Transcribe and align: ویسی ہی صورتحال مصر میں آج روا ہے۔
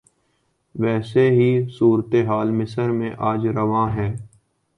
ویسی 0.75 1.25
ہی 1.29 1.49
صورتحال 1.69 2.51
مصر 2.51 2.89
میں 2.89 3.11
آج 3.31 3.47
روا 3.47 3.85
ہے۔ 3.95 4.09